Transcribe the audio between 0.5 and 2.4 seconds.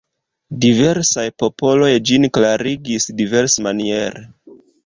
Diversaj popoloj ĝin